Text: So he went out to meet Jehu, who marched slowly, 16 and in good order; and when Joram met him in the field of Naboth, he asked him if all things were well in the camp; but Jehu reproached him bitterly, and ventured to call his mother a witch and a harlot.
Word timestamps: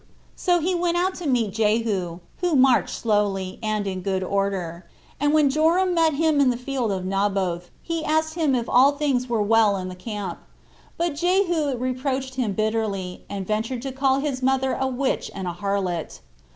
So 0.35 0.59
he 0.59 0.73
went 0.73 0.97
out 0.97 1.13
to 1.21 1.29
meet 1.29 1.53
Jehu, 1.53 2.21
who 2.37 2.55
marched 2.55 2.89
slowly, 2.99 3.59
16 3.61 3.63
and 3.69 3.85
in 3.85 4.01
good 4.01 4.23
order; 4.23 4.89
and 5.19 5.31
when 5.31 5.47
Joram 5.51 5.93
met 5.93 6.13
him 6.15 6.39
in 6.41 6.49
the 6.49 6.57
field 6.57 6.91
of 6.91 7.05
Naboth, 7.05 7.69
he 7.83 8.03
asked 8.03 8.33
him 8.33 8.55
if 8.55 8.67
all 8.67 8.93
things 8.93 9.29
were 9.29 9.43
well 9.43 9.77
in 9.77 9.89
the 9.89 9.95
camp; 9.95 10.39
but 10.97 11.13
Jehu 11.13 11.77
reproached 11.77 12.33
him 12.33 12.53
bitterly, 12.53 13.25
and 13.29 13.45
ventured 13.45 13.83
to 13.83 13.91
call 13.91 14.19
his 14.21 14.41
mother 14.41 14.73
a 14.73 14.87
witch 14.87 15.29
and 15.35 15.47
a 15.47 15.53
harlot. 15.53 16.19